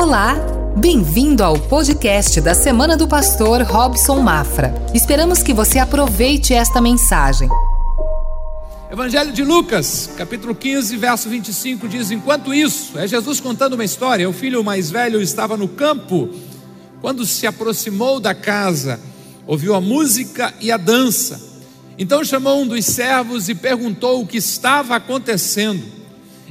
[0.00, 0.34] Olá,
[0.78, 4.74] bem-vindo ao podcast da Semana do Pastor Robson Mafra.
[4.94, 7.46] Esperamos que você aproveite esta mensagem.
[8.90, 14.26] Evangelho de Lucas, capítulo 15, verso 25 diz: Enquanto isso, é Jesus contando uma história.
[14.26, 16.30] O filho mais velho estava no campo
[17.02, 18.98] quando se aproximou da casa,
[19.46, 21.38] ouviu a música e a dança.
[21.98, 25.84] Então chamou um dos servos e perguntou o que estava acontecendo.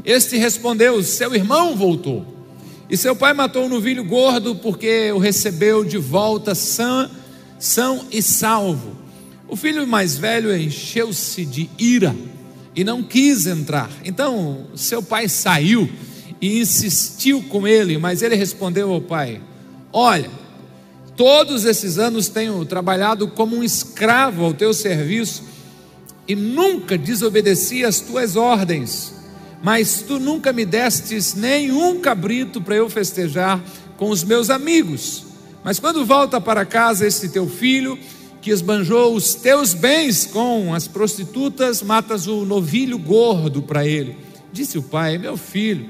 [0.06, 2.39] Este respondeu: Seu irmão voltou.
[2.90, 7.08] E seu pai matou um novilho gordo porque o recebeu de volta são,
[7.60, 8.98] são e salvo.
[9.48, 12.16] O filho mais velho encheu-se de ira
[12.76, 13.92] e não quis entrar.
[14.04, 15.88] Então seu pai saiu
[16.42, 19.40] e insistiu com ele, mas ele respondeu ao pai:
[19.94, 20.32] Olha,
[21.16, 25.44] todos esses anos tenho trabalhado como um escravo ao teu serviço
[26.28, 29.19] e nunca desobedeci às tuas ordens
[29.62, 33.62] mas tu nunca me destes nenhum cabrito para eu festejar
[33.98, 35.26] com os meus amigos.
[35.64, 38.00] Mas quando volta para casa este teu filho,
[38.42, 44.18] que esbanjou os teus bens com as prostitutas, matas o novilho gordo para ele.
[44.52, 45.90] Disse o pai: Meu filho,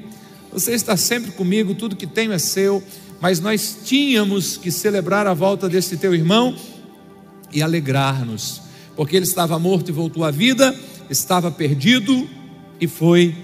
[0.52, 2.84] você está sempre comigo, tudo que tenho é seu,
[3.22, 6.56] mas nós tínhamos que celebrar a volta deste teu irmão
[7.52, 8.62] e alegrar-nos,
[8.96, 10.76] porque ele estava morto e voltou à vida,
[11.10, 12.28] estava perdido
[12.82, 13.36] e foi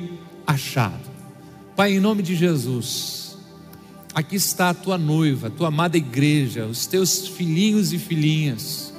[0.45, 1.15] achado.
[1.75, 3.37] Pai, em nome de Jesus,
[4.13, 8.93] aqui está a tua noiva, a tua amada igreja, os teus filhinhos e filhinhas.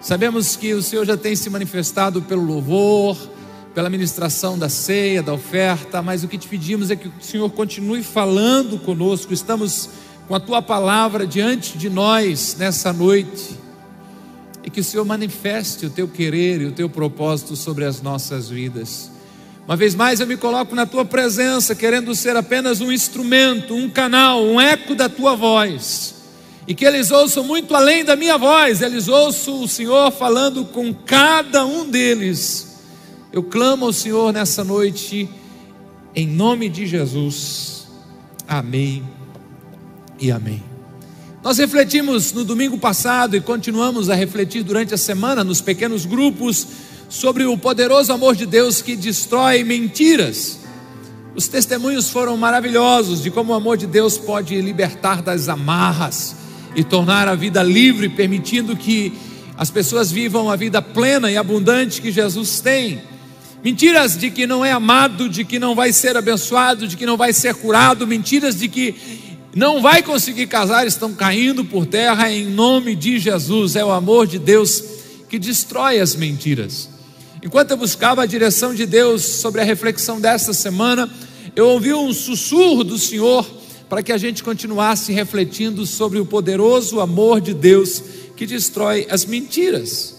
[0.00, 3.16] Sabemos que o Senhor já tem se manifestado pelo louvor,
[3.74, 7.48] pela ministração da ceia, da oferta, mas o que te pedimos é que o Senhor
[7.50, 9.32] continue falando conosco.
[9.32, 9.90] Estamos
[10.26, 13.58] com a tua palavra diante de nós nessa noite.
[14.64, 18.48] E que o Senhor manifeste o teu querer e o teu propósito sobre as nossas
[18.48, 19.10] vidas.
[19.70, 23.88] Uma vez mais eu me coloco na tua presença, querendo ser apenas um instrumento, um
[23.88, 26.12] canal, um eco da tua voz.
[26.66, 30.92] E que eles ouçam muito além da minha voz, eles ouçam o Senhor falando com
[30.92, 32.80] cada um deles.
[33.32, 35.30] Eu clamo ao Senhor nessa noite,
[36.16, 37.86] em nome de Jesus.
[38.48, 39.04] Amém
[40.18, 40.64] e amém.
[41.44, 46.66] Nós refletimos no domingo passado e continuamos a refletir durante a semana nos pequenos grupos
[47.10, 50.60] sobre o poderoso amor de Deus que destrói mentiras.
[51.34, 56.36] Os testemunhos foram maravilhosos de como o amor de Deus pode libertar das amarras
[56.76, 59.12] e tornar a vida livre, permitindo que
[59.56, 63.02] as pessoas vivam a vida plena e abundante que Jesus tem.
[63.62, 67.16] Mentiras de que não é amado, de que não vai ser abençoado, de que não
[67.16, 68.94] vai ser curado, mentiras de que
[69.54, 73.74] não vai conseguir casar, estão caindo por terra em nome de Jesus.
[73.74, 74.82] É o amor de Deus
[75.28, 76.99] que destrói as mentiras.
[77.42, 81.08] Enquanto eu buscava a direção de Deus sobre a reflexão desta semana,
[81.56, 83.48] eu ouvi um sussurro do Senhor
[83.88, 88.02] para que a gente continuasse refletindo sobre o poderoso amor de Deus
[88.36, 90.16] que destrói as mentiras.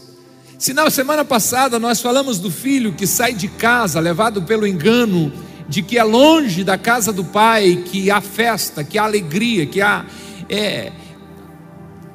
[0.58, 5.32] Se na semana passada nós falamos do filho que sai de casa levado pelo engano
[5.70, 9.80] de que é longe da casa do pai, que há festa, que há alegria, que
[9.80, 10.06] há
[10.50, 10.92] é,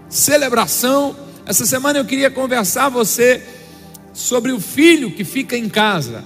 [0.08, 1.16] celebração,
[1.46, 3.40] essa semana eu queria conversar você
[4.16, 6.24] sobre o filho que fica em casa,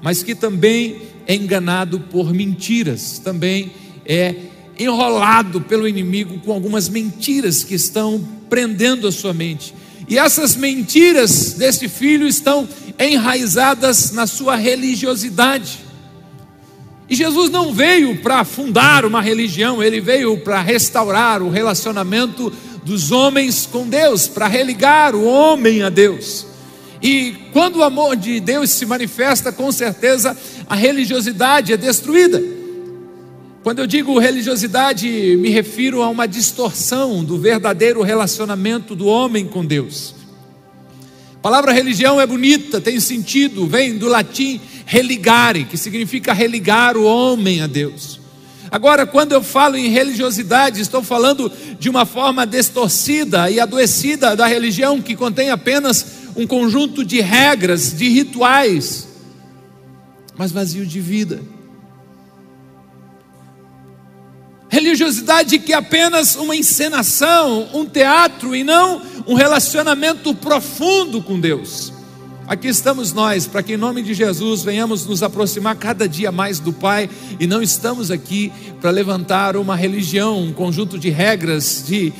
[0.00, 3.72] mas que também é enganado por mentiras, também
[4.06, 4.34] é
[4.78, 9.74] enrolado pelo inimigo com algumas mentiras que estão prendendo a sua mente.
[10.08, 12.66] E essas mentiras desse filho estão
[12.98, 15.80] enraizadas na sua religiosidade.
[17.08, 22.50] E Jesus não veio para fundar uma religião, ele veio para restaurar o relacionamento
[22.82, 26.55] dos homens com Deus, para religar o homem a Deus.
[27.02, 30.36] E quando o amor de Deus se manifesta, com certeza
[30.68, 32.42] a religiosidade é destruída.
[33.62, 39.64] Quando eu digo religiosidade, me refiro a uma distorção do verdadeiro relacionamento do homem com
[39.64, 40.14] Deus.
[41.34, 47.04] A palavra religião é bonita, tem sentido, vem do latim religare, que significa religar o
[47.04, 48.20] homem a Deus.
[48.70, 54.46] Agora, quando eu falo em religiosidade, estou falando de uma forma distorcida e adoecida da
[54.46, 59.08] religião que contém apenas um conjunto de regras, de rituais,
[60.36, 61.40] mas vazio de vida.
[64.68, 71.92] Religiosidade que é apenas uma encenação, um teatro e não um relacionamento profundo com Deus.
[72.46, 76.60] Aqui estamos nós, para que em nome de Jesus venhamos nos aproximar cada dia mais
[76.60, 77.10] do Pai,
[77.40, 82.12] e não estamos aqui para levantar uma religião, um conjunto de regras, de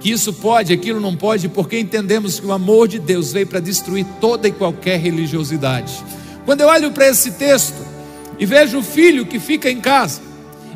[0.00, 3.60] que isso pode, aquilo não pode, porque entendemos que o amor de Deus veio para
[3.60, 5.92] destruir toda e qualquer religiosidade.
[6.44, 7.76] Quando eu olho para esse texto
[8.38, 10.22] e vejo o filho que fica em casa,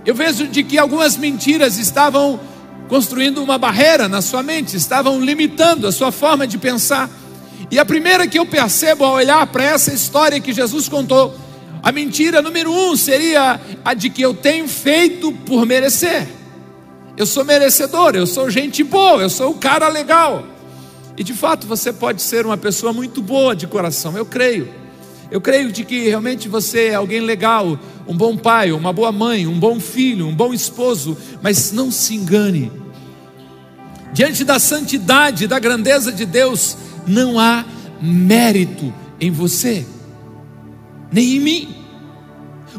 [0.07, 2.39] Eu vejo de que algumas mentiras estavam
[2.89, 7.09] construindo uma barreira na sua mente, estavam limitando a sua forma de pensar.
[7.71, 11.35] E a primeira que eu percebo ao olhar para essa história que Jesus contou,
[11.83, 16.29] a mentira número um seria a de que eu tenho feito por merecer.
[17.17, 20.45] Eu sou merecedor, eu sou gente boa, eu sou o cara legal.
[21.17, 24.69] E de fato você pode ser uma pessoa muito boa de coração, eu creio.
[25.31, 29.47] Eu creio de que realmente você é alguém legal, um bom pai, uma boa mãe,
[29.47, 32.71] um bom filho, um bom esposo, mas não se engane.
[34.13, 36.77] Diante da santidade, da grandeza de Deus,
[37.07, 37.65] não há
[38.01, 39.87] mérito em você,
[41.11, 41.77] nem em mim.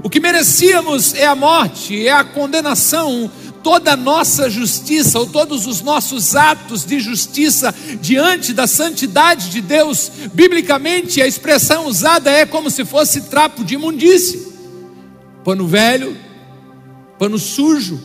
[0.04, 3.32] O que merecíamos é a morte, é a condenação,
[3.66, 10.12] toda nossa justiça, ou todos os nossos atos de justiça diante da santidade de Deus,
[10.32, 14.54] biblicamente a expressão usada é como se fosse trapo de imundície,
[15.44, 16.16] pano velho,
[17.18, 18.00] pano sujo.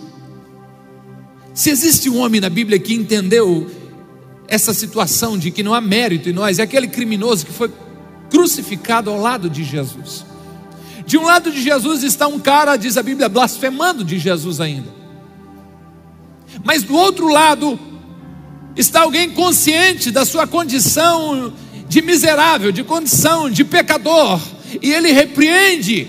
[1.53, 3.71] Se existe um homem na Bíblia que entendeu
[4.49, 7.71] essa situação de que não há mérito em nós, é aquele criminoso que foi
[8.31, 10.25] crucificado ao lado de Jesus.
[11.05, 15.00] De um lado de Jesus está um cara, diz a Bíblia, blasfemando de Jesus ainda.
[16.65, 17.79] Mas do outro lado
[18.77, 21.53] está alguém consciente da sua condição
[21.89, 24.41] de miserável, de condição de pecador,
[24.81, 26.09] e ele repreende.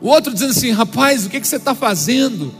[0.00, 2.52] O outro dizendo assim: rapaz, o que, que você está fazendo?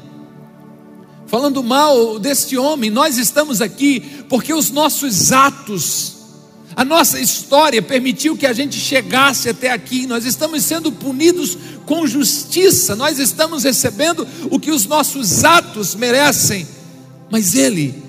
[1.26, 6.21] Falando mal deste homem, nós estamos aqui porque os nossos atos,
[6.74, 10.06] a nossa história permitiu que a gente chegasse até aqui.
[10.06, 16.66] Nós estamos sendo punidos com justiça, nós estamos recebendo o que os nossos atos merecem,
[17.30, 18.02] mas ele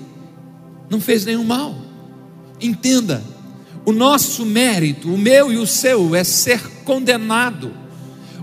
[0.88, 1.76] não fez nenhum mal.
[2.60, 3.22] Entenda,
[3.84, 7.72] o nosso mérito, o meu e o seu, é ser condenado.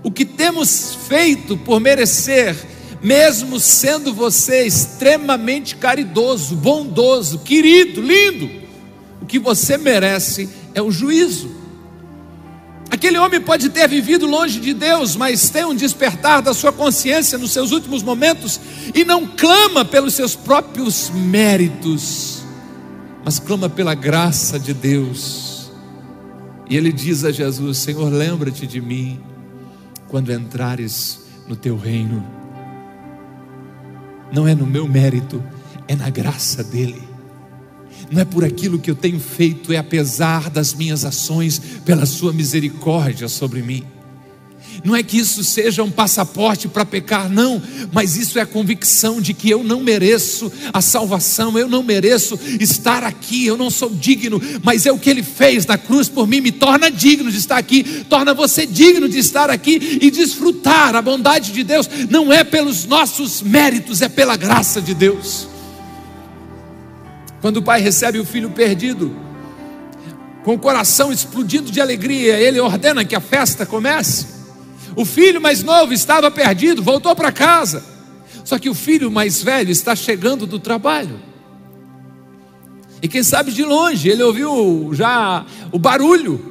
[0.04, 2.56] O que temos feito por merecer,
[3.02, 8.61] mesmo sendo você extremamente caridoso, bondoso, querido, lindo,
[9.32, 11.50] que você merece é o juízo.
[12.90, 17.38] Aquele homem pode ter vivido longe de Deus, mas tem um despertar da sua consciência
[17.38, 18.60] nos seus últimos momentos
[18.94, 22.44] e não clama pelos seus próprios méritos,
[23.24, 25.72] mas clama pela graça de Deus.
[26.70, 29.24] E ele diz a Jesus: Senhor, lembra-te de mim
[30.10, 32.22] quando entrares no teu reino.
[34.34, 35.42] Não é no meu mérito,
[35.88, 37.11] é na graça dele
[38.12, 42.34] não é por aquilo que eu tenho feito, é apesar das minhas ações, pela Sua
[42.34, 43.86] misericórdia sobre mim.
[44.84, 47.62] Não é que isso seja um passaporte para pecar, não,
[47.92, 52.40] mas isso é a convicção de que eu não mereço a salvação, eu não mereço
[52.60, 56.28] estar aqui, eu não sou digno, mas é o que Ele fez na cruz por
[56.28, 60.96] mim, me torna digno de estar aqui, torna você digno de estar aqui e desfrutar
[60.96, 65.51] a bondade de Deus, não é pelos nossos méritos, é pela graça de Deus.
[67.42, 69.16] Quando o pai recebe o filho perdido,
[70.44, 74.28] com o coração explodindo de alegria, ele ordena que a festa comece.
[74.96, 77.84] O filho mais novo estava perdido, voltou para casa.
[78.44, 81.20] Só que o filho mais velho está chegando do trabalho.
[83.02, 86.51] E quem sabe de longe, ele ouviu já o barulho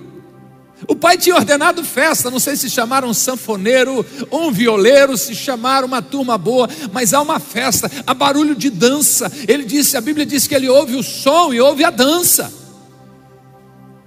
[0.88, 5.86] o pai tinha ordenado festa, não sei se chamaram um sanfoneiro um violeiro, se chamaram
[5.86, 9.30] uma turma boa, mas há uma festa, há barulho de dança.
[9.46, 12.52] Ele disse, a Bíblia diz que ele ouve o som e ouve a dança.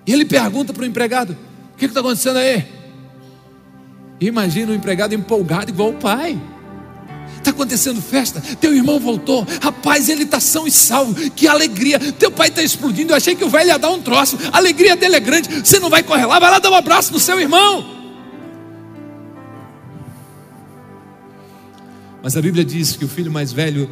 [0.06, 1.38] E ele pergunta para o empregado:
[1.74, 2.66] O que está acontecendo aí?
[4.20, 6.40] Imagina o empregado empolgado igual o pai.
[7.44, 12.32] Está acontecendo festa, teu irmão voltou, rapaz, ele está são e salvo, que alegria, teu
[12.32, 15.18] pai está explodindo, eu achei que o velho ia dar um troço, a alegria dele
[15.18, 17.86] é grande, você não vai correr lá, vai lá dar um abraço no seu irmão.
[22.24, 23.90] Mas a Bíblia diz que o filho mais velho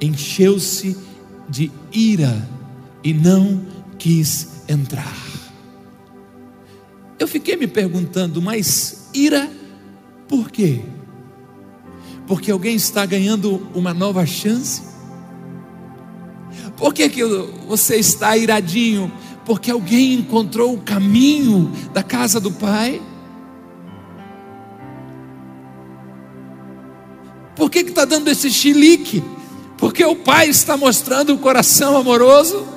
[0.00, 0.96] encheu-se
[1.46, 2.48] de ira
[3.04, 3.66] e não
[3.98, 5.14] quis entrar.
[7.18, 9.46] Eu fiquei me perguntando, mas ira
[10.26, 10.80] por quê?
[12.28, 14.82] Porque alguém está ganhando uma nova chance?
[16.76, 17.24] Por que, que
[17.66, 19.10] você está iradinho?
[19.46, 23.00] Porque alguém encontrou o caminho da casa do Pai?
[27.56, 29.24] Por que está dando esse chilique?
[29.78, 32.68] Porque o Pai está mostrando o coração amoroso?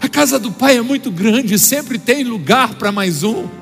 [0.00, 3.61] A casa do Pai é muito grande, sempre tem lugar para mais um.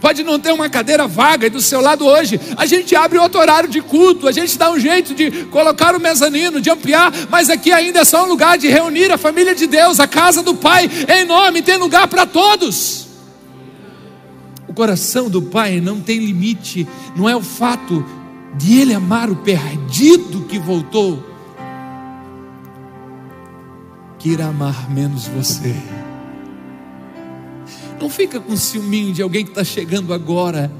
[0.00, 2.40] Pode não ter uma cadeira vaga do seu lado hoje.
[2.56, 6.00] A gente abre outro horário de culto, a gente dá um jeito de colocar o
[6.00, 9.66] mezanino, de ampliar, mas aqui ainda é só um lugar de reunir a família de
[9.66, 13.08] Deus, a casa do Pai é enorme, tem lugar para todos.
[14.68, 16.86] O coração do Pai não tem limite,
[17.16, 18.04] não é o fato
[18.56, 21.24] de Ele amar o perdido que voltou,
[24.18, 25.74] que irá amar menos você.
[28.00, 30.70] Não fica com ciúminho de alguém que está chegando agora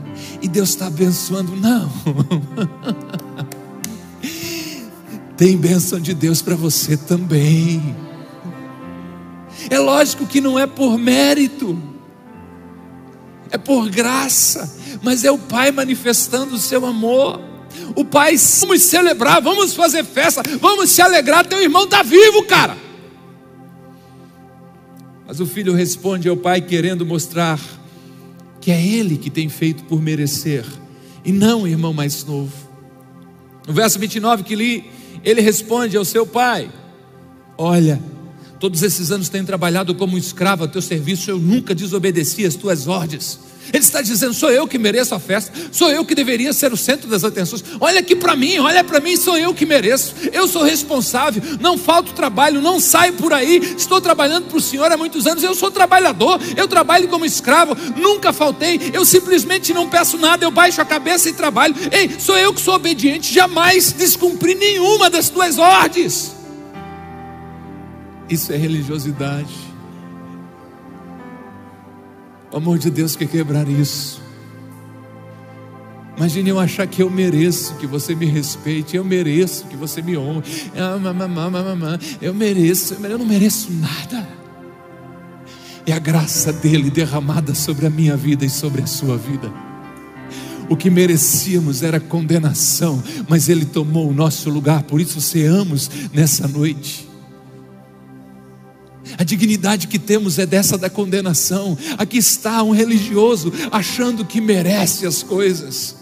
[0.40, 1.92] e Deus está abençoando, não.
[5.36, 7.94] Tem bênção de Deus para você também.
[9.70, 11.80] É lógico que não é por mérito,
[13.50, 17.40] é por graça, mas é o Pai manifestando o seu amor.
[17.94, 21.46] O Pai, vamos celebrar, vamos fazer festa, vamos se alegrar.
[21.46, 22.76] Teu irmão está vivo, cara.
[25.28, 27.60] Mas o filho responde ao pai, querendo mostrar
[28.62, 30.64] que é ele que tem feito por merecer,
[31.22, 32.50] e não o irmão mais novo.
[33.66, 34.90] No verso 29 que li,
[35.22, 36.70] ele responde ao seu pai:
[37.58, 38.00] Olha,
[38.58, 42.88] todos esses anos tenho trabalhado como escravo a teu serviço, eu nunca desobedeci as tuas
[42.88, 43.38] ordens.
[43.72, 46.76] Ele está dizendo: sou eu que mereço a festa, sou eu que deveria ser o
[46.76, 47.64] centro das atenções.
[47.80, 50.14] Olha aqui para mim, olha para mim, sou eu que mereço.
[50.32, 53.58] Eu sou responsável, não falto trabalho, não saio por aí.
[53.76, 55.42] Estou trabalhando para o Senhor há muitos anos.
[55.42, 58.90] Eu sou trabalhador, eu trabalho como escravo, nunca faltei.
[58.92, 61.74] Eu simplesmente não peço nada, eu baixo a cabeça e trabalho.
[61.90, 66.32] Ei, sou eu que sou obediente, jamais descumpri nenhuma das tuas ordens.
[68.28, 69.67] Isso é religiosidade.
[72.52, 74.22] O amor de Deus quer quebrar isso.
[76.16, 80.16] Imagine eu achar que eu mereço que você me respeite, eu mereço que você me
[80.16, 80.42] honre.
[80.74, 80.98] Ah,
[82.20, 84.28] eu mereço, eu não mereço nada.
[85.86, 89.50] É a graça dele derramada sobre a minha vida e sobre a sua vida.
[90.68, 96.46] O que merecíamos era condenação, mas ele tomou o nosso lugar, por isso ceamos nessa
[96.46, 97.07] noite.
[99.16, 101.76] A dignidade que temos é dessa da condenação.
[101.96, 105.96] Aqui está um religioso achando que merece as coisas.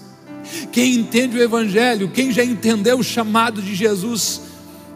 [0.73, 4.41] Quem entende o Evangelho, quem já entendeu o chamado de Jesus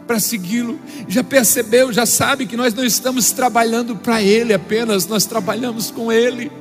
[0.07, 5.25] para segui-lo, já percebeu, já sabe que nós não estamos trabalhando para Ele apenas, nós
[5.25, 6.51] trabalhamos com Ele.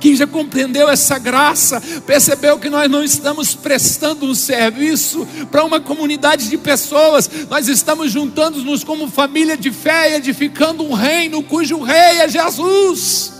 [0.00, 5.80] Quem já compreendeu essa graça, percebeu que nós não estamos prestando um serviço para uma
[5.80, 12.20] comunidade de pessoas, nós estamos juntando-nos como família de fé edificando um reino cujo rei
[12.20, 13.32] é Jesus.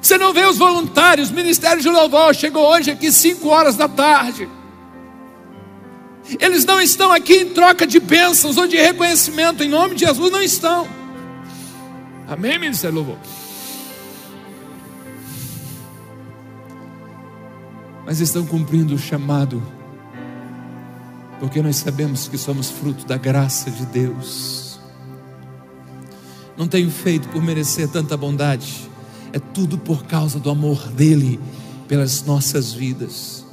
[0.00, 3.88] Você não vê os voluntários, o Ministério de Louvor chegou hoje aqui 5 horas da
[3.88, 4.48] tarde.
[6.38, 10.30] Eles não estão aqui em troca de bênçãos ou de reconhecimento, em nome de Jesus,
[10.30, 10.88] não estão.
[12.28, 13.18] Amém, Ministério Louvor?
[18.10, 19.62] Mas estão cumprindo o chamado,
[21.38, 24.80] porque nós sabemos que somos fruto da graça de Deus.
[26.58, 28.90] Não tenho feito por merecer tanta bondade,
[29.32, 31.38] é tudo por causa do amor dele
[31.86, 33.46] pelas nossas vidas.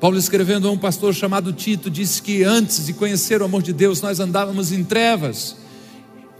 [0.00, 3.72] Paulo, escrevendo a um pastor chamado Tito, disse que antes de conhecer o amor de
[3.72, 5.54] Deus, nós andávamos em trevas.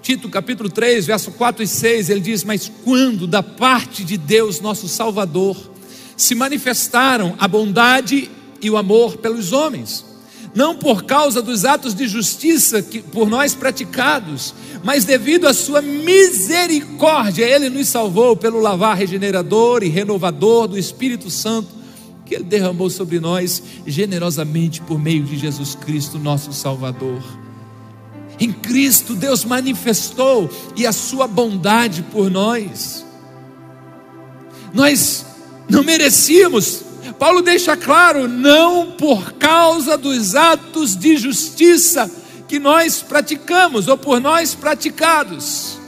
[0.02, 4.60] Tito capítulo 3, verso 4 e 6, ele diz: Mas quando da parte de Deus,
[4.60, 5.69] nosso Salvador,
[6.20, 10.04] se manifestaram a bondade e o amor pelos homens,
[10.54, 15.80] não por causa dos atos de justiça que por nós praticados, mas devido à sua
[15.80, 21.80] misericórdia, ele nos salvou pelo lavar regenerador e renovador do Espírito Santo
[22.26, 27.22] que ele derramou sobre nós generosamente por meio de Jesus Cristo, nosso Salvador.
[28.38, 33.04] Em Cristo Deus manifestou e a sua bondade por nós.
[34.72, 35.24] Nós
[35.70, 36.82] não merecíamos.
[37.18, 42.10] Paulo deixa claro, não por causa dos atos de justiça
[42.48, 45.78] que nós praticamos ou por nós praticados.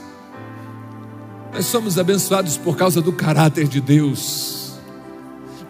[1.53, 4.62] Nós somos abençoados por causa do caráter de Deus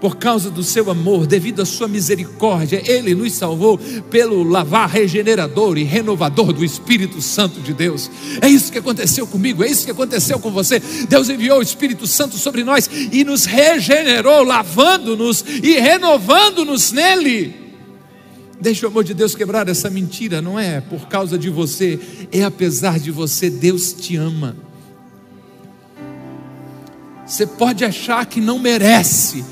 [0.04, 3.80] por causa do seu amor, devido à sua misericórdia, Ele nos salvou
[4.12, 8.12] pelo lavar regenerador e renovador do Espírito Santo de Deus.
[8.42, 10.82] É isso que aconteceu comigo, é isso que aconteceu com você.
[11.08, 17.56] Deus enviou o Espírito Santo sobre nós e nos regenerou, lavando-nos e renovando-nos nele.
[18.60, 21.98] Deixa o amor de Deus quebrar essa mentira, não é por causa de você,
[22.30, 24.54] é apesar de você, Deus te ama.
[27.26, 29.46] Você pode achar que não merece,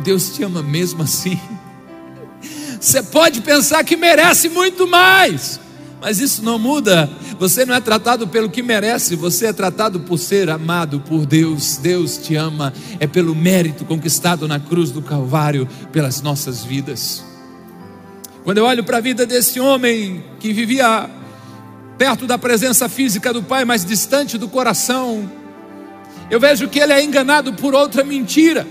[0.00, 1.38] Deus te ama mesmo assim.
[2.80, 5.58] Você pode pensar que merece muito mais,
[6.00, 7.08] mas isso não muda.
[7.38, 11.78] Você não é tratado pelo que merece, você é tratado por ser amado por Deus.
[11.78, 17.24] Deus te ama, é pelo mérito conquistado na cruz do Calvário pelas nossas vidas.
[18.44, 21.08] Quando eu olho para a vida desse homem que vivia
[21.96, 25.30] perto da presença física do Pai, mas distante do coração,
[26.30, 28.66] eu vejo que ele é enganado por outra mentira.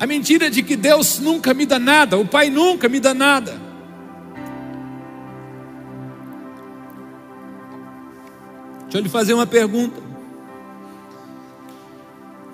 [0.00, 3.60] A mentira de que Deus nunca me dá nada, o Pai nunca me dá nada.
[8.84, 10.00] Deixa eu lhe fazer uma pergunta.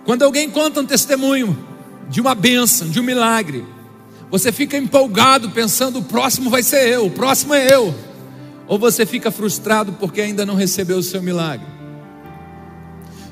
[0.04, 1.56] Quando alguém conta um testemunho
[2.10, 3.64] de uma bênção, de um milagre,
[4.28, 7.94] você fica empolgado pensando: o próximo vai ser eu, o próximo é eu.
[8.66, 11.66] Ou você fica frustrado porque ainda não recebeu o seu milagre.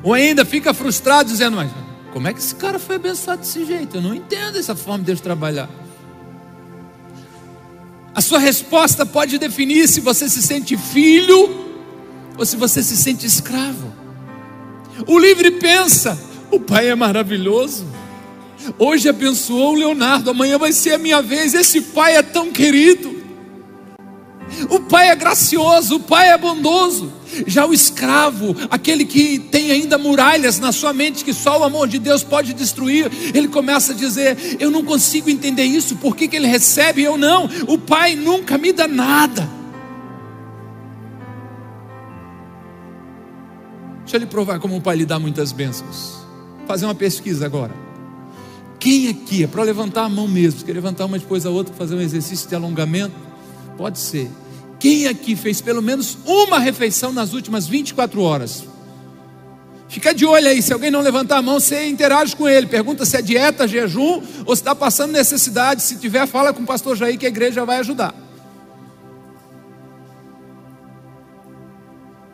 [0.05, 1.84] Ou ainda fica frustrado dizendo: Mas
[2.15, 3.97] como é que esse cara foi abençoado desse jeito?
[3.97, 5.69] Eu não entendo essa forma de Deus trabalhar.
[8.15, 11.83] A sua resposta pode definir se você se sente filho
[12.39, 13.93] ou se você se sente escravo.
[15.09, 16.17] O livre pensa:
[16.53, 17.85] o pai é maravilhoso.
[18.79, 21.53] Hoje abençoou o Leonardo, amanhã vai ser a minha vez.
[21.53, 23.14] Esse pai é tão querido.
[24.71, 27.13] O pai é gracioso, o pai é bondoso.
[27.47, 31.89] Já o escravo, aquele que tem ainda muralhas na sua mente que só o amor
[31.89, 36.29] de Deus pode destruir, ele começa a dizer: Eu não consigo entender isso, por que,
[36.29, 37.49] que ele recebe e eu não?
[37.67, 39.49] O pai nunca me dá nada.
[44.01, 46.25] Deixa ele provar como o pai lhe dá muitas bênçãos.
[46.67, 47.73] Fazer uma pesquisa agora.
[48.79, 51.95] Quem aqui, é para levantar a mão mesmo, quer levantar uma depois a outra, fazer
[51.95, 53.15] um exercício de alongamento?
[53.79, 54.31] Pode ser.
[54.85, 58.65] Quem aqui fez pelo menos uma refeição nas últimas 24 horas?
[59.89, 63.07] Fica de olho aí, se alguém não levantar a mão, você interage com ele, pergunta
[63.07, 65.83] se é dieta, jejum ou se está passando necessidade.
[65.83, 68.15] Se tiver, fala com o pastor Jair que a igreja vai ajudar.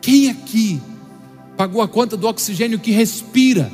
[0.01, 0.81] Quem aqui
[1.55, 3.71] pagou a conta do oxigênio que respira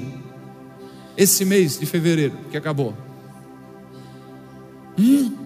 [1.18, 2.96] esse mês de fevereiro que acabou?
[5.00, 5.37] Hum?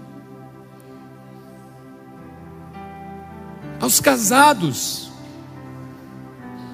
[3.81, 5.09] Aos casados.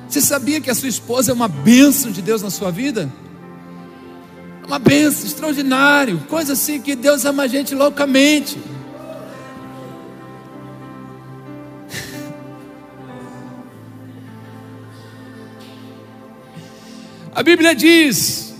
[0.07, 3.09] Você sabia que a sua esposa é uma bênção de Deus na sua vida?
[4.67, 8.59] Uma bênção extraordinária, coisa assim que Deus ama a gente loucamente.
[17.33, 18.53] A Bíblia diz: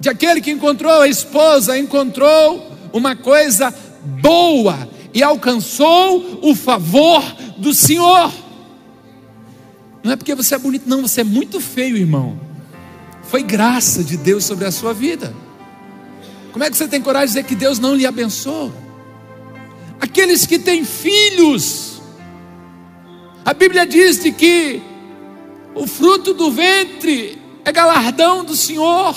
[0.00, 3.74] de aquele que encontrou a esposa, encontrou uma coisa
[4.22, 7.22] boa e alcançou o favor
[7.58, 8.32] do Senhor.
[10.02, 12.38] Não é porque você é bonito, não, você é muito feio, irmão.
[13.22, 15.34] Foi graça de Deus sobre a sua vida.
[16.52, 18.72] Como é que você tem coragem de dizer que Deus não lhe abençoou?
[20.00, 22.02] Aqueles que têm filhos,
[23.44, 24.82] a Bíblia diz de que
[25.74, 29.16] o fruto do ventre é galardão do Senhor,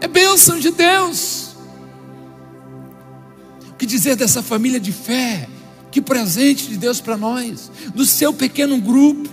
[0.00, 1.56] é bênção de Deus.
[3.70, 5.48] O que dizer dessa família de fé?
[5.90, 9.28] Que presente de Deus para nós, do seu pequeno grupo.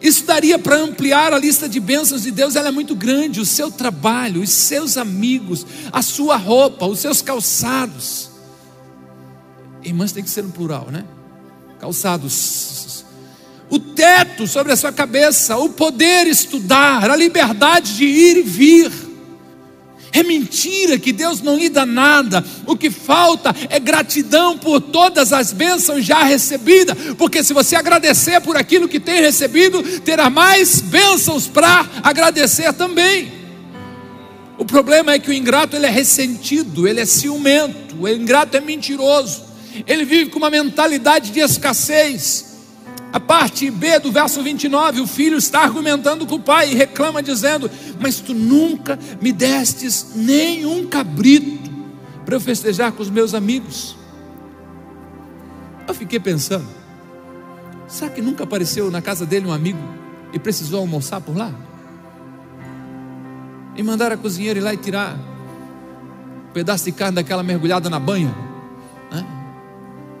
[0.00, 3.40] Isso daria para ampliar a lista de bênçãos de Deus, ela é muito grande.
[3.40, 8.30] O seu trabalho, os seus amigos, a sua roupa, os seus calçados.
[9.82, 11.04] Irmãs tem que ser no plural, né?
[11.80, 13.04] Calçados.
[13.70, 18.92] O teto sobre a sua cabeça, o poder estudar, a liberdade de ir e vir
[20.12, 22.44] é mentira que Deus não lhe dá nada.
[22.66, 26.96] O que falta é gratidão por todas as bênçãos já recebidas.
[27.16, 33.32] Porque se você agradecer por aquilo que tem recebido, terá mais bênçãos para agradecer também.
[34.58, 38.60] O problema é que o ingrato ele é ressentido, ele é ciumento, o ingrato é
[38.60, 39.42] mentiroso.
[39.86, 42.51] Ele vive com uma mentalidade de escassez.
[43.12, 47.22] A parte B do verso 29, o filho está argumentando com o pai e reclama,
[47.22, 47.70] dizendo:
[48.00, 51.70] Mas tu nunca me destes nenhum cabrito
[52.24, 53.96] para eu festejar com os meus amigos.
[55.86, 56.66] Eu fiquei pensando:
[57.86, 59.80] será que nunca apareceu na casa dele um amigo
[60.32, 61.52] e precisou almoçar por lá?
[63.76, 65.16] E mandar a cozinheira ir lá e tirar
[66.48, 68.52] um pedaço de carne daquela mergulhada na banha?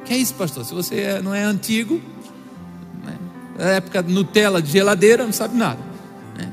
[0.04, 0.64] Que é isso, pastor?
[0.64, 2.00] Se você é, não é antigo,
[3.58, 5.78] na época Nutella de geladeira, não sabe nada.
[6.36, 6.50] Né?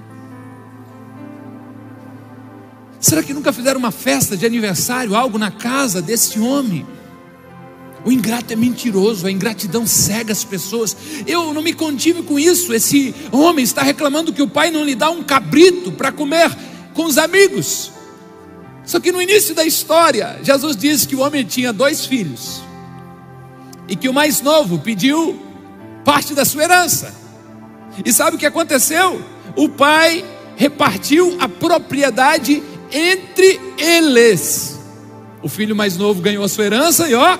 [2.99, 6.85] Será que nunca fizeram uma festa de aniversário, algo na casa desse homem?
[8.05, 10.95] O ingrato é mentiroso, a ingratidão cega as pessoas.
[11.27, 12.73] Eu não me contive com isso.
[12.73, 16.49] Esse homem está reclamando que o pai não lhe dá um cabrito para comer
[16.93, 17.91] com os amigos.
[18.85, 22.61] Só que no início da história, Jesus disse que o homem tinha dois filhos
[23.87, 25.48] e que o mais novo pediu
[26.09, 27.13] parte da sua herança.
[28.03, 29.21] E sabe o que aconteceu?
[29.55, 34.79] O pai repartiu a propriedade entre eles.
[35.43, 37.37] O filho mais novo ganhou a sua herança e ó,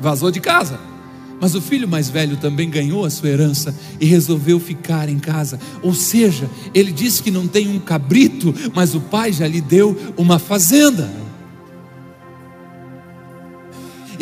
[0.00, 0.80] vazou de casa.
[1.38, 5.60] Mas o filho mais velho também ganhou a sua herança e resolveu ficar em casa.
[5.82, 10.14] Ou seja, ele disse que não tem um cabrito, mas o pai já lhe deu
[10.16, 11.21] uma fazenda.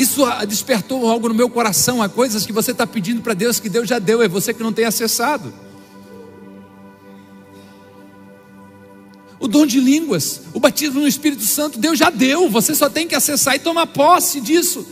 [0.01, 3.69] Isso despertou algo no meu coração, há coisas que você está pedindo para Deus que
[3.69, 5.53] Deus já deu, é você que não tem acessado.
[9.39, 13.07] O dom de línguas, o batismo no Espírito Santo, Deus já deu, você só tem
[13.07, 14.87] que acessar e tomar posse disso.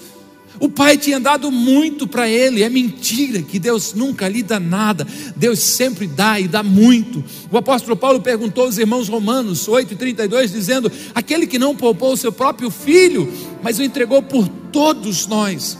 [0.61, 5.07] O pai tinha dado muito para ele, é mentira que Deus nunca lhe dá nada,
[5.37, 7.25] Deus sempre dá e dá muito.
[7.51, 12.33] O apóstolo Paulo perguntou aos irmãos romanos 8,32, dizendo: Aquele que não poupou o seu
[12.33, 15.79] próprio filho, mas o entregou por todos nós,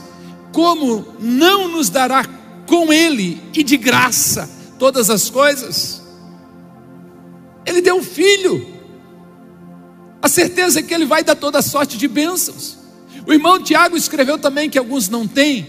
[0.53, 2.25] como não nos dará
[2.65, 6.01] com ele e de graça todas as coisas?
[7.65, 8.65] Ele deu um filho,
[10.21, 12.78] a certeza é que ele vai dar toda sorte de bênçãos.
[13.29, 15.67] O irmão Tiago escreveu também que alguns não têm,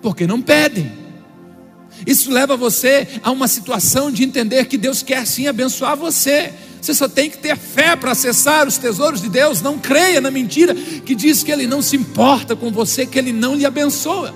[0.00, 0.90] porque não pedem.
[2.06, 6.54] Isso leva você a uma situação de entender que Deus quer sim abençoar você.
[6.80, 9.60] Você só tem que ter fé para acessar os tesouros de Deus.
[9.60, 13.30] Não creia na mentira que diz que Ele não se importa com você, que Ele
[13.30, 14.34] não lhe abençoa.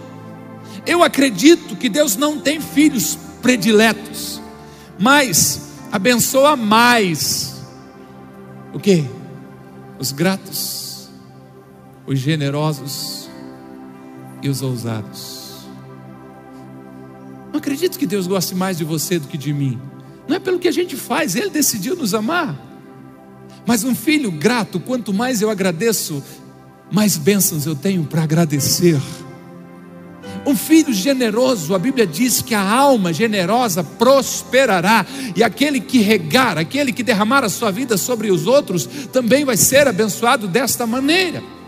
[0.86, 4.38] Eu acredito que Deus não tem filhos prediletos,
[4.98, 7.54] mas abençoa mais
[8.74, 9.06] o que?
[9.98, 10.79] Os gratos
[12.10, 13.30] os generosos
[14.42, 15.60] e os ousados.
[17.52, 19.80] Não acredito que Deus goste mais de você do que de mim.
[20.26, 22.58] Não é pelo que a gente faz, Ele decidiu nos amar.
[23.64, 26.20] Mas um filho grato, quanto mais eu agradeço,
[26.90, 29.00] mais bênçãos eu tenho para agradecer.
[30.44, 36.58] Um filho generoso, a Bíblia diz que a alma generosa prosperará, e aquele que regar,
[36.58, 41.59] aquele que derramar a sua vida sobre os outros, também vai ser abençoado desta maneira.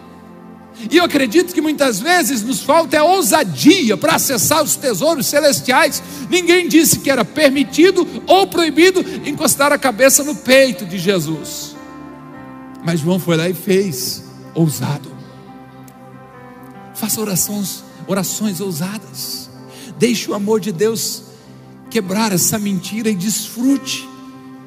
[0.91, 6.03] E eu acredito que muitas vezes nos falta é ousadia para acessar os tesouros celestiais.
[6.29, 11.77] Ninguém disse que era permitido ou proibido encostar a cabeça no peito de Jesus.
[12.85, 15.11] Mas João foi lá e fez, ousado.
[16.95, 19.51] Faça orações, orações ousadas.
[19.99, 21.23] Deixe o amor de Deus
[21.89, 24.09] quebrar essa mentira e desfrute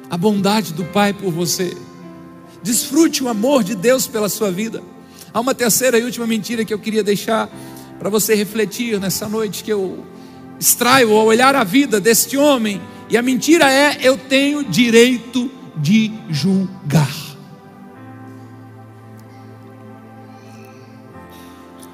[0.08, 1.76] a bondade do Pai por você.
[2.62, 4.82] Desfrute o amor de Deus pela sua vida.
[5.32, 7.48] Há uma terceira e última mentira que eu queria deixar
[7.98, 10.04] para você refletir nessa noite que eu
[10.58, 12.80] extraio ao olhar a vida deste homem.
[13.08, 17.26] E a mentira é: eu tenho direito de julgar.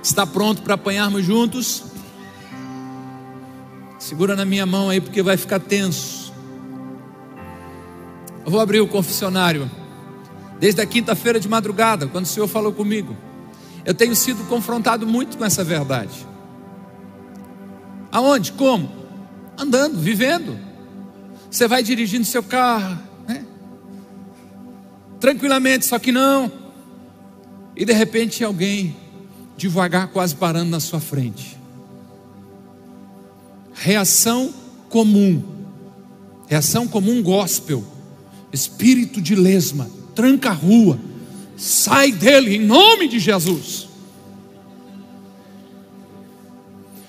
[0.03, 1.85] Está pronto para apanharmos juntos?
[3.99, 6.33] Segura na minha mão aí porque vai ficar tenso.
[8.45, 9.71] Eu vou abrir o confessionário.
[10.63, 13.17] Desde a quinta-feira de madrugada, quando o Senhor falou comigo.
[13.85, 16.25] Eu tenho sido confrontado muito com essa verdade.
[18.13, 18.53] Aonde?
[18.53, 18.89] Como?
[19.59, 20.57] Andando, vivendo.
[21.51, 22.97] Você vai dirigindo seu carro,
[23.27, 23.45] né?
[25.19, 26.53] tranquilamente, só que não.
[27.75, 28.95] E de repente alguém
[29.57, 31.59] devagar, quase parando na sua frente.
[33.75, 34.55] Reação
[34.89, 35.43] comum.
[36.47, 37.83] Reação comum gospel.
[38.53, 40.02] Espírito de lesma.
[40.15, 40.99] Tranca a rua
[41.63, 43.89] Sai dele em nome de Jesus.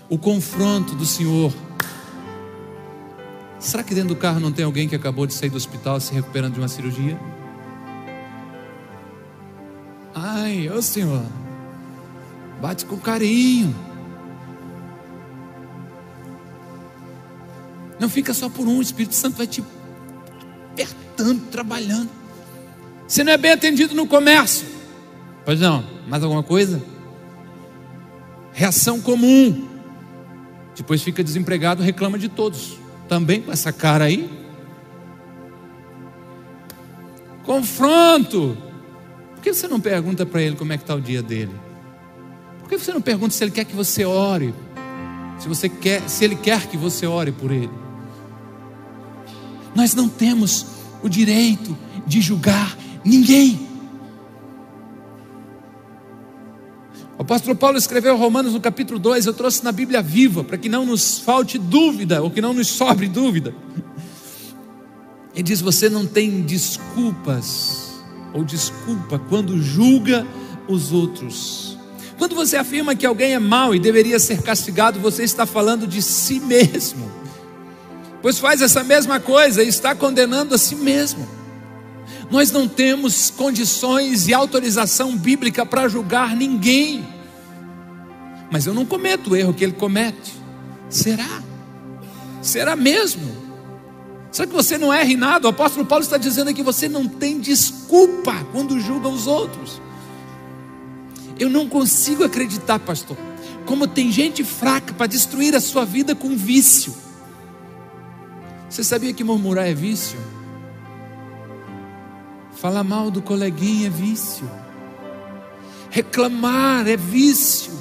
[0.07, 1.51] O confronto do Senhor.
[3.59, 6.13] Será que dentro do carro não tem alguém que acabou de sair do hospital se
[6.13, 7.19] recuperando de uma cirurgia?
[10.13, 11.23] Ai, ô Senhor,
[12.61, 13.73] bate com carinho.
[17.99, 19.63] Não fica só por um, o Espírito Santo vai te
[20.73, 22.22] apertando, trabalhando.
[23.13, 24.65] Você não é bem atendido no comércio.
[25.45, 26.81] Pois não, mais alguma coisa?
[28.51, 29.67] Reação comum.
[30.75, 32.79] Depois fica desempregado, reclama de todos.
[33.07, 34.27] Também com essa cara aí.
[37.43, 38.57] Confronto.
[39.35, 41.53] Por que você não pergunta para ele como é que está o dia dele?
[42.61, 44.55] Por que você não pergunta se ele quer que você ore?
[45.37, 47.69] Se você quer, se ele quer que você ore por ele?
[49.75, 50.65] Nós não temos
[51.03, 53.67] o direito de julgar Ninguém.
[57.17, 60.67] O apóstolo Paulo escreveu Romanos no capítulo 2, eu trouxe na Bíblia viva, para que
[60.67, 63.53] não nos falte dúvida, ou que não nos sobre dúvida.
[65.33, 67.93] Ele diz: Você não tem desculpas,
[68.33, 70.25] ou desculpa, quando julga
[70.67, 71.77] os outros.
[72.17, 76.01] Quando você afirma que alguém é mau e deveria ser castigado, você está falando de
[76.01, 77.11] si mesmo,
[78.21, 81.42] pois faz essa mesma coisa e está condenando a si mesmo.
[82.33, 87.07] Nós não temos condições e autorização bíblica para julgar ninguém.
[88.51, 90.33] mas eu não cometo o erro que ele comete.
[90.89, 91.43] Será?
[92.41, 93.31] Será mesmo?
[94.31, 95.45] Será que você não erra em nada?
[95.45, 99.79] O apóstolo Paulo está dizendo que você não tem desculpa quando julga os outros.
[101.39, 103.15] Eu não consigo acreditar, pastor,
[103.67, 106.95] como tem gente fraca para destruir a sua vida com vício.
[108.67, 110.17] Você sabia que murmurar é vício?
[112.63, 114.49] Falar mal do coleguinha é vício.
[115.89, 117.73] Reclamar é vício.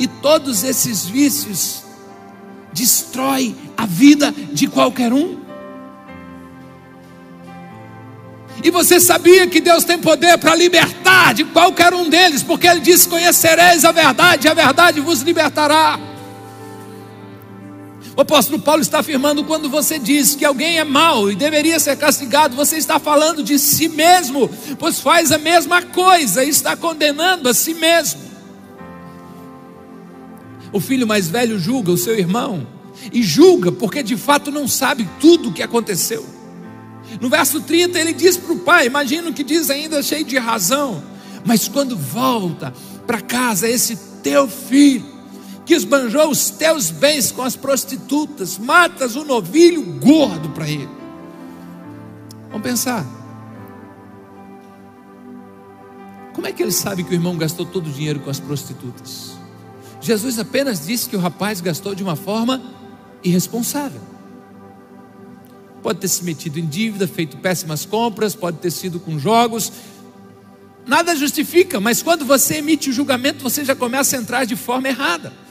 [0.00, 1.84] E todos esses vícios
[2.72, 5.38] destrói a vida de qualquer um.
[8.64, 12.80] E você sabia que Deus tem poder para libertar de qualquer um deles, porque Ele
[12.80, 16.00] disse: Conhecereis a verdade, e a verdade vos libertará.
[18.16, 21.96] O apóstolo Paulo está afirmando quando você diz que alguém é mau e deveria ser
[21.98, 24.48] castigado, você está falando de si mesmo,
[24.78, 28.22] pois faz a mesma coisa e está condenando a si mesmo.
[30.72, 32.66] O filho mais velho julga o seu irmão
[33.12, 36.24] e julga porque de fato não sabe tudo o que aconteceu.
[37.20, 41.02] No verso 30 ele diz para o pai, imagino que diz ainda cheio de razão,
[41.44, 42.72] mas quando volta
[43.06, 45.15] para casa esse teu filho
[45.66, 50.88] que esbanjou os teus bens com as prostitutas, matas o um novilho gordo para ele.
[52.48, 53.04] Vamos pensar.
[56.32, 59.32] Como é que ele sabe que o irmão gastou todo o dinheiro com as prostitutas?
[60.00, 62.62] Jesus apenas disse que o rapaz gastou de uma forma
[63.24, 64.00] irresponsável.
[65.82, 69.72] Pode ter se metido em dívida, feito péssimas compras, pode ter sido com jogos.
[70.86, 74.86] Nada justifica, mas quando você emite o julgamento, você já começa a entrar de forma
[74.86, 75.45] errada.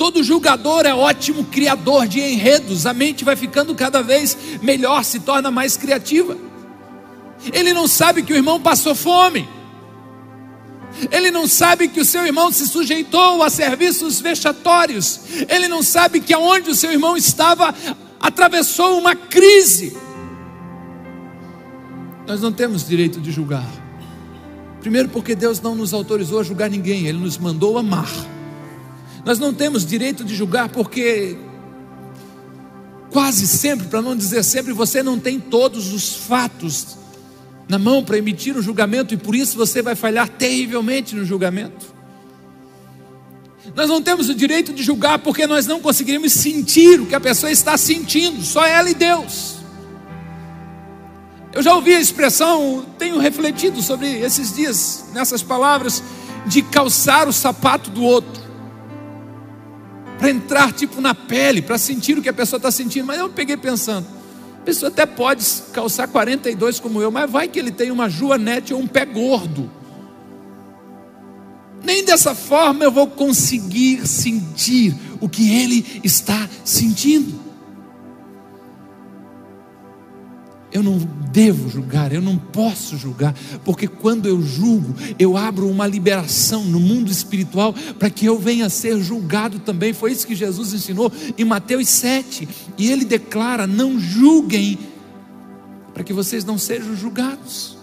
[0.00, 5.20] Todo julgador é ótimo criador de enredos, a mente vai ficando cada vez melhor, se
[5.20, 6.38] torna mais criativa.
[7.52, 9.46] Ele não sabe que o irmão passou fome,
[11.12, 16.20] ele não sabe que o seu irmão se sujeitou a serviços vexatórios, ele não sabe
[16.20, 17.74] que aonde o seu irmão estava
[18.18, 19.94] atravessou uma crise.
[22.26, 23.68] Nós não temos direito de julgar.
[24.80, 28.08] Primeiro, porque Deus não nos autorizou a julgar ninguém, Ele nos mandou amar.
[29.24, 31.36] Nós não temos direito de julgar porque
[33.10, 36.98] quase sempre, para não dizer sempre, você não tem todos os fatos
[37.68, 41.94] na mão para emitir um julgamento e por isso você vai falhar terrivelmente no julgamento.
[43.74, 47.20] Nós não temos o direito de julgar porque nós não conseguimos sentir o que a
[47.20, 49.56] pessoa está sentindo, só ela e Deus.
[51.52, 56.02] Eu já ouvi a expressão, tenho refletido sobre esses dias, nessas palavras,
[56.46, 58.49] de calçar o sapato do outro
[60.20, 63.06] para entrar tipo na pele, para sentir o que a pessoa está sentindo.
[63.06, 64.06] Mas eu peguei pensando,
[64.60, 68.74] a pessoa até pode calçar 42 como eu, mas vai que ele tem uma joanete
[68.74, 69.70] ou um pé gordo.
[71.82, 77.49] Nem dessa forma eu vou conseguir sentir o que ele está sentindo.
[80.72, 80.98] Eu não
[81.32, 86.78] devo julgar, eu não posso julgar, porque quando eu julgo, eu abro uma liberação no
[86.78, 89.92] mundo espiritual para que eu venha a ser julgado também.
[89.92, 92.48] Foi isso que Jesus ensinou em Mateus 7.
[92.78, 94.78] E ele declara: não julguem,
[95.92, 97.78] para que vocês não sejam julgados.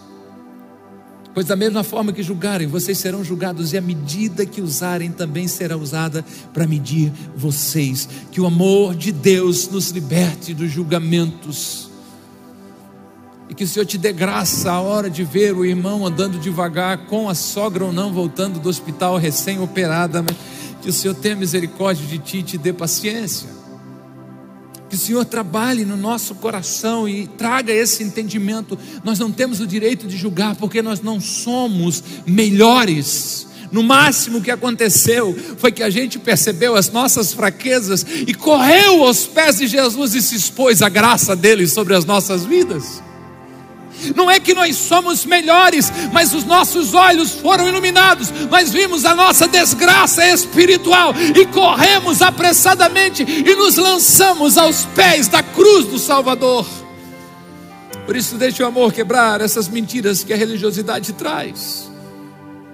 [1.34, 5.47] Pois da mesma forma que julgarem, vocês serão julgados, e a medida que usarem também
[5.47, 8.10] será usada para medir vocês.
[8.32, 11.91] Que o amor de Deus nos liberte dos julgamentos
[13.50, 17.06] e que o Senhor te dê graça a hora de ver o irmão andando devagar,
[17.06, 20.24] com a sogra ou não, voltando do hospital recém-operada.
[20.82, 23.50] Que o Senhor tenha misericórdia de ti e te dê paciência.
[24.90, 28.78] Que o Senhor trabalhe no nosso coração e traga esse entendimento.
[29.04, 33.48] Nós não temos o direito de julgar, porque nós não somos melhores.
[33.72, 39.26] No máximo que aconteceu foi que a gente percebeu as nossas fraquezas e correu aos
[39.26, 43.07] pés de Jesus e se expôs a graça dele sobre as nossas vidas.
[44.16, 48.32] Não é que nós somos melhores, mas os nossos olhos foram iluminados.
[48.50, 55.42] Nós vimos a nossa desgraça espiritual e corremos apressadamente e nos lançamos aos pés da
[55.42, 56.66] cruz do Salvador.
[58.06, 61.92] Por isso, deixe o amor quebrar essas mentiras que a religiosidade traz.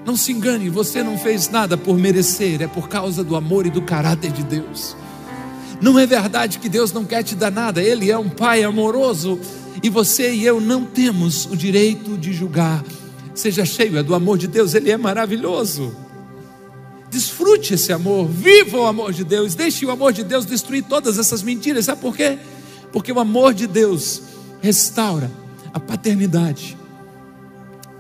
[0.06, 3.70] Não se engane, você não fez nada por merecer, é por causa do amor e
[3.70, 4.96] do caráter de Deus.
[5.82, 9.40] Não é verdade que Deus não quer te dar nada, Ele é um Pai amoroso
[9.82, 12.84] e você e eu não temos o direito de julgar.
[13.34, 15.96] Seja cheio é do amor de Deus, ele é maravilhoso.
[17.10, 21.18] Desfrute esse amor, viva o amor de Deus, deixe o amor de Deus destruir todas
[21.18, 21.86] essas mentiras.
[21.86, 22.38] Sabe por quê?
[22.92, 24.22] Porque o amor de Deus
[24.62, 25.32] restaura
[25.74, 26.78] a paternidade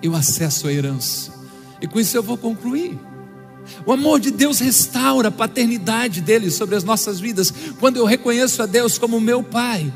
[0.02, 1.32] e o acesso à herança.
[1.82, 2.98] E com isso eu vou concluir.
[3.86, 8.62] O amor de Deus restaura a paternidade dele sobre as nossas vidas, quando eu reconheço
[8.62, 9.92] a Deus como meu Pai.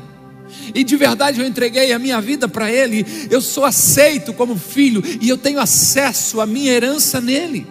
[0.74, 5.02] E de verdade eu entreguei a minha vida para Ele, eu sou aceito como filho
[5.20, 7.66] e eu tenho acesso à minha herança nele.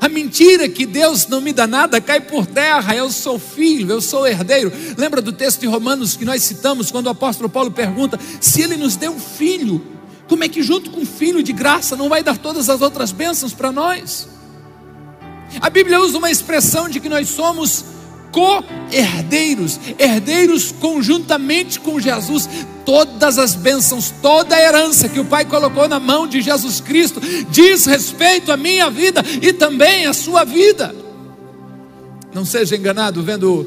[0.00, 4.00] A mentira que Deus não me dá nada cai por terra, eu sou filho, eu
[4.00, 4.72] sou herdeiro.
[4.96, 8.76] Lembra do texto de Romanos que nós citamos, quando o apóstolo Paulo pergunta: se ele
[8.76, 9.80] nos deu um filho,
[10.28, 13.12] como é que junto com um filho de graça não vai dar todas as outras
[13.12, 14.28] bênçãos para nós?
[15.60, 17.84] A Bíblia usa uma expressão de que nós somos
[18.36, 22.46] co-herdeiros, herdeiros conjuntamente com Jesus.
[22.84, 27.18] Todas as bênçãos, toda a herança que o Pai colocou na mão de Jesus Cristo
[27.50, 30.94] diz respeito à minha vida e também à sua vida.
[32.34, 33.66] Não seja enganado vendo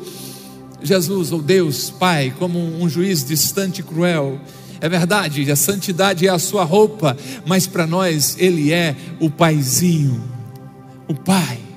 [0.83, 4.39] Jesus ou Deus Pai como um juiz distante e cruel.
[4.79, 10.23] É verdade, a santidade é a sua roupa, mas para nós ele é o paizinho,
[11.07, 11.68] o pai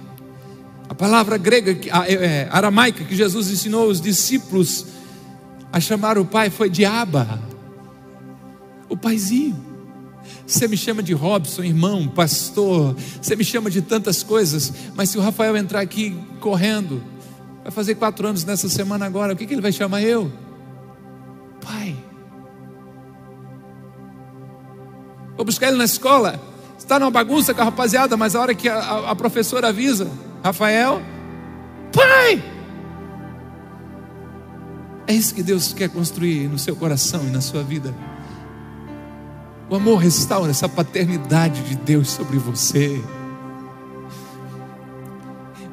[1.03, 4.87] palavra grega, é, é, aramaica, que Jesus ensinou os discípulos
[5.73, 7.43] a chamar o pai foi de Abba,
[8.89, 9.57] o paizinho.
[10.47, 15.19] Você me chama de Robson, irmão, pastor, você me chama de tantas coisas, mas se
[15.19, 17.03] o Rafael entrar aqui correndo,
[17.65, 20.31] vai fazer quatro anos nessa semana agora, o que, que ele vai chamar eu?
[21.61, 21.97] Pai.
[25.37, 26.41] Vou buscar ele na escola,
[26.79, 30.09] está numa bagunça com a rapaziada, mas a hora que a, a, a professora avisa,
[30.43, 31.01] Rafael,
[31.93, 32.43] pai.
[35.07, 37.95] É isso que Deus quer construir no seu coração e na sua vida.
[39.71, 43.03] O amor restaura essa paternidade de Deus sobre você.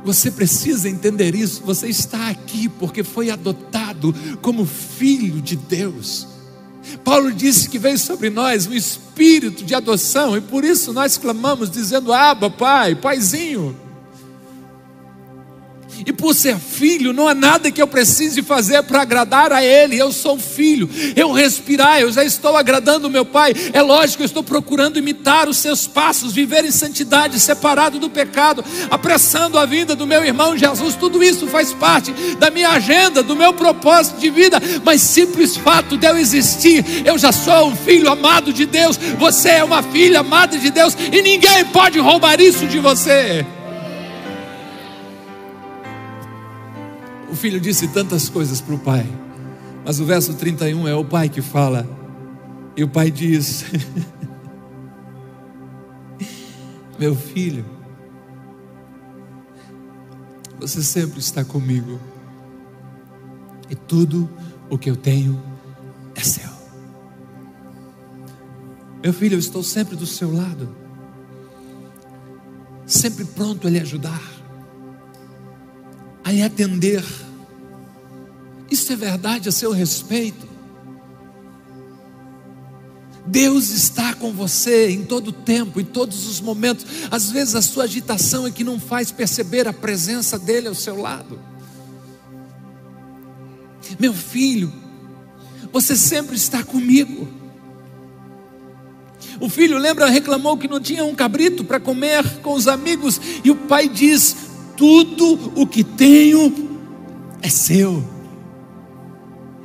[0.05, 1.61] Você precisa entender isso.
[1.65, 6.27] Você está aqui porque foi adotado como filho de Deus.
[7.03, 11.69] Paulo disse que veio sobre nós um espírito de adoção e por isso nós clamamos
[11.69, 13.88] dizendo: Abba, Pai, Paizinho.
[16.05, 19.97] E por ser filho, não há nada que eu precise fazer para agradar a Ele.
[19.97, 23.53] Eu sou filho, eu respirar, eu já estou agradando o meu Pai.
[23.73, 28.63] É lógico, eu estou procurando imitar os seus passos, viver em santidade, separado do pecado,
[28.89, 30.95] apressando a vinda do meu irmão Jesus.
[30.95, 34.61] Tudo isso faz parte da minha agenda, do meu propósito de vida.
[34.83, 38.97] Mas simples fato de eu existir, eu já sou um filho amado de Deus.
[39.17, 43.45] Você é uma filha amada de Deus e ninguém pode roubar isso de você.
[47.39, 49.05] Filho disse tantas coisas para o pai,
[49.85, 51.87] mas o verso 31 é o pai que fala,
[52.75, 53.63] e o pai diz:
[56.99, 57.65] Meu filho,
[60.59, 61.97] você sempre está comigo,
[63.69, 64.29] e tudo
[64.69, 65.41] o que eu tenho
[66.15, 66.49] é seu.
[69.01, 70.75] Meu filho, eu estou sempre do seu lado,
[72.85, 74.39] sempre pronto a lhe ajudar
[76.29, 77.03] a lhe atender.
[78.69, 80.47] Isso é verdade a seu respeito.
[83.25, 86.85] Deus está com você em todo tempo, em todos os momentos.
[87.11, 90.99] Às vezes a sua agitação é que não faz perceber a presença dele ao seu
[90.99, 91.39] lado.
[93.99, 94.73] Meu filho,
[95.71, 97.27] você sempre está comigo.
[99.39, 103.51] O filho, lembra, reclamou que não tinha um cabrito para comer com os amigos, e
[103.51, 104.35] o pai diz:
[104.75, 106.79] tudo o que tenho
[107.41, 108.18] é seu.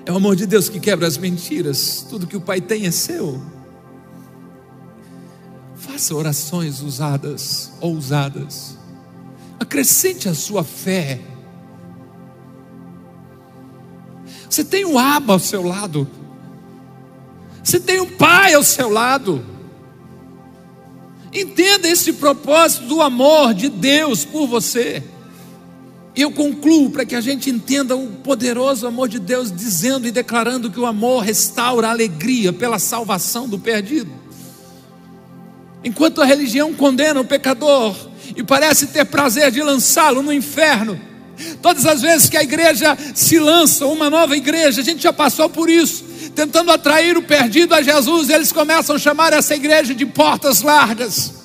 [0.07, 2.07] É o amor de Deus que quebra as mentiras.
[2.09, 3.41] Tudo que o Pai tem é seu.
[5.77, 8.77] Faça orações usadas, ousadas.
[9.59, 11.21] Acrescente a sua fé.
[14.49, 16.09] Você tem um aba ao seu lado.
[17.63, 19.45] Você tem um pai ao seu lado.
[21.33, 25.03] Entenda esse propósito do amor de Deus por você.
[26.17, 30.71] Eu concluo para que a gente entenda o poderoso amor de Deus, dizendo e declarando
[30.71, 34.11] que o amor restaura a alegria pela salvação do perdido.
[35.83, 37.97] Enquanto a religião condena o pecador
[38.37, 40.99] e parece ter prazer de lançá-lo no inferno,
[41.61, 45.51] todas as vezes que a igreja se lança, uma nova igreja, a gente já passou
[45.51, 46.05] por isso,
[46.35, 51.44] tentando atrair o perdido a Jesus, eles começam a chamar essa igreja de portas largas.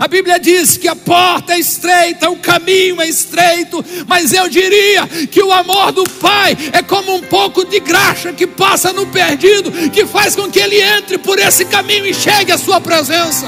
[0.00, 5.06] A Bíblia diz que a porta é estreita, o caminho é estreito, mas eu diria
[5.06, 9.70] que o amor do Pai é como um pouco de graxa que passa no perdido,
[9.90, 13.46] que faz com que ele entre por esse caminho e chegue à sua presença.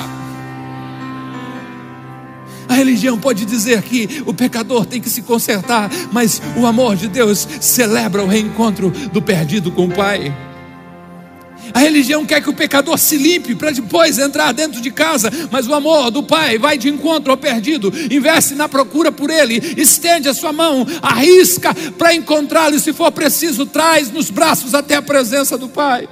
[2.68, 7.08] A religião pode dizer que o pecador tem que se consertar, mas o amor de
[7.08, 10.51] Deus celebra o reencontro do perdido com o Pai.
[11.74, 15.66] A religião quer que o pecador se limpe para depois entrar dentro de casa, mas
[15.66, 20.28] o amor do Pai vai de encontro ao perdido, investe na procura por ele, estende
[20.28, 25.02] a sua mão, arrisca para encontrá-lo e, se for preciso, traz nos braços até a
[25.02, 26.08] presença do Pai.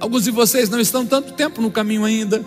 [0.00, 2.44] Alguns de vocês não estão tanto tempo no caminho ainda.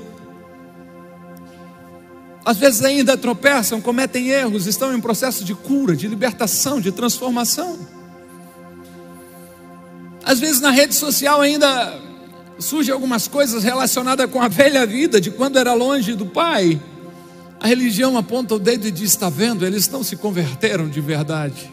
[2.45, 7.96] Às vezes ainda tropeçam, cometem erros, estão em processo de cura, de libertação, de transformação.
[10.28, 12.01] Às vezes na rede social ainda
[12.59, 16.82] surgem algumas coisas relacionadas com a velha vida, de quando era longe do Pai.
[17.61, 21.71] A religião aponta o dedo e diz: está vendo, eles não se converteram de verdade.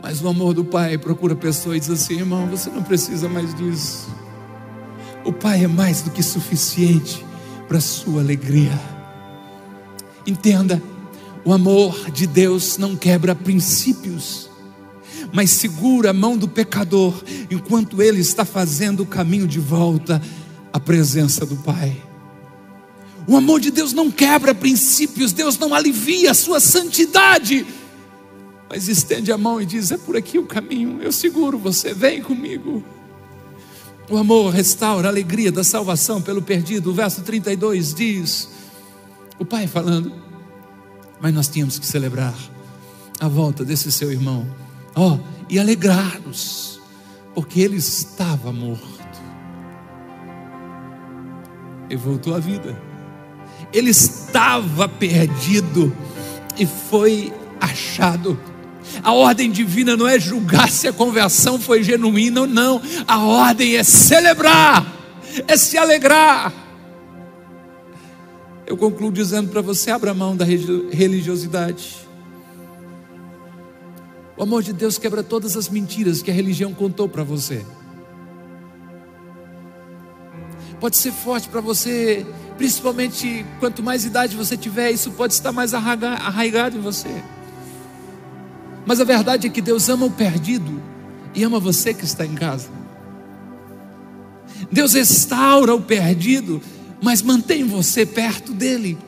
[0.00, 3.52] Mas o amor do Pai procura pessoas e diz assim: irmão, você não precisa mais
[3.52, 4.08] disso.
[5.24, 7.26] O Pai é mais do que suficiente
[7.66, 8.80] para a sua alegria.
[10.24, 10.80] Entenda,
[11.44, 14.53] o amor de Deus não quebra princípios
[15.34, 17.12] mas segura a mão do pecador
[17.50, 20.22] enquanto ele está fazendo o caminho de volta
[20.72, 22.00] à presença do Pai.
[23.26, 27.66] O amor de Deus não quebra princípios, Deus não alivia a sua santidade,
[28.70, 32.22] mas estende a mão e diz: É por aqui o caminho, eu seguro você, vem
[32.22, 32.84] comigo.
[34.08, 36.90] O amor restaura a alegria da salvação pelo perdido.
[36.90, 38.48] O verso 32 diz:
[39.36, 40.12] O Pai falando,
[41.20, 42.34] mas nós tínhamos que celebrar
[43.18, 44.63] a volta desse seu irmão
[44.94, 45.18] ó,
[45.48, 46.80] e alegrar-nos,
[47.34, 48.94] porque ele estava morto
[51.88, 52.80] e voltou à vida.
[53.72, 55.94] Ele estava perdido
[56.58, 58.38] e foi achado.
[59.02, 62.80] A ordem divina não é julgar se a conversão foi genuína ou não.
[63.06, 64.86] A ordem é celebrar,
[65.48, 66.52] é se alegrar.
[68.66, 72.03] Eu concluo dizendo para você: abra mão da religiosidade.
[74.36, 77.64] O amor de Deus quebra todas as mentiras que a religião contou para você.
[80.80, 82.26] Pode ser forte para você,
[82.58, 87.22] principalmente quanto mais idade você tiver, isso pode estar mais arraigado em você.
[88.84, 90.82] Mas a verdade é que Deus ama o perdido
[91.34, 92.68] e ama você que está em casa.
[94.70, 96.60] Deus restaura o perdido,
[97.00, 98.98] mas mantém você perto dele.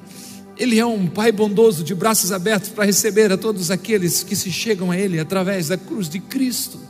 [0.57, 4.51] Ele é um Pai bondoso, de braços abertos para receber a todos aqueles que se
[4.51, 6.81] chegam a Ele através da cruz de Cristo.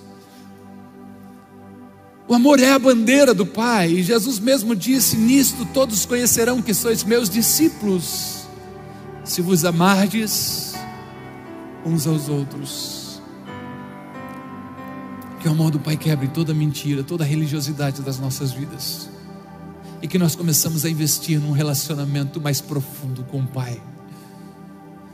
[2.29, 6.75] O amor é a bandeira do Pai, e Jesus mesmo disse: Nisto todos conhecerão que
[6.75, 8.47] sois meus discípulos,
[9.25, 10.75] se vos amardes
[11.85, 13.21] uns aos outros.
[15.41, 19.09] Que o amor do Pai quebre toda mentira, toda religiosidade das nossas vidas
[20.07, 23.83] e que nós começamos a investir num relacionamento mais profundo com o Pai.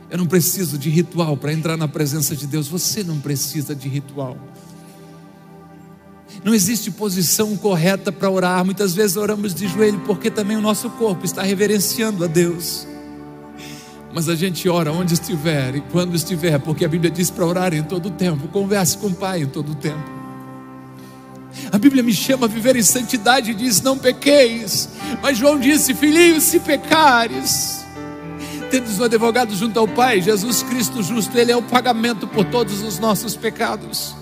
[0.07, 3.89] Eu não preciso de ritual para entrar na presença de Deus, você não precisa de
[3.89, 4.37] ritual.
[6.43, 8.63] Não existe posição correta para orar.
[8.63, 12.85] Muitas vezes oramos de joelho porque também o nosso corpo está reverenciando a Deus.
[14.13, 17.73] Mas a gente ora onde estiver e quando estiver, porque a Bíblia diz para orar
[17.73, 18.47] em todo o tempo.
[18.49, 20.22] Converse com o Pai em todo o tempo.
[21.71, 24.89] A Bíblia me chama a viver em santidade e diz: Não pequeis.
[25.21, 27.85] Mas João disse: Filhinhos, se pecares,
[28.69, 32.81] tendes um advogado junto ao Pai, Jesus Cristo justo, Ele é o pagamento por todos
[32.81, 34.15] os nossos pecados.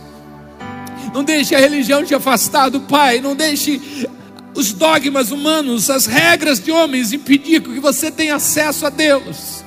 [1.14, 4.08] Não deixe a religião te afastar do Pai, não deixe
[4.56, 9.64] os dogmas humanos, as regras de homens impedir que você tenha acesso a Deus.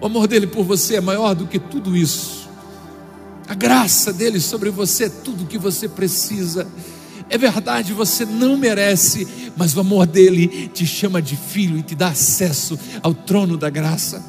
[0.00, 2.39] O amor dele por você é maior do que tudo isso.
[3.50, 6.68] A graça dele sobre você é tudo que você precisa.
[7.28, 9.26] É verdade, você não merece,
[9.56, 13.68] mas o amor dele te chama de filho e te dá acesso ao trono da
[13.68, 14.24] graça.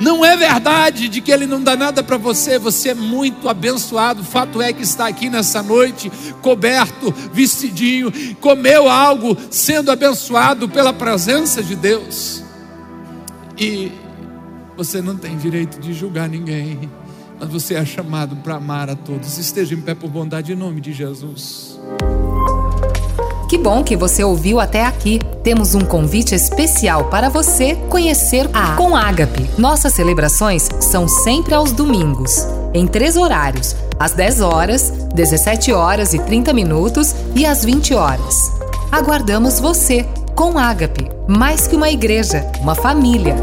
[0.00, 4.22] Não é verdade de que ele não dá nada para você, você é muito abençoado.
[4.22, 6.10] O fato é que está aqui nessa noite,
[6.40, 12.42] coberto, vestidinho, comeu algo, sendo abençoado pela presença de Deus.
[13.58, 13.92] E
[14.78, 16.90] você não tem direito de julgar ninguém
[17.44, 19.38] mas você é chamado para amar a todos.
[19.38, 21.78] Esteja em pé por bondade em nome de Jesus.
[23.48, 25.20] Que bom que você ouviu até aqui.
[25.42, 29.48] Temos um convite especial para você conhecer a Com Ágape.
[29.58, 36.18] Nossas celebrações são sempre aos domingos, em três horários: às 10 horas, 17 horas e
[36.18, 38.34] 30 minutos e às 20 horas.
[38.90, 43.36] Aguardamos você com Ágape, mais que uma igreja, uma família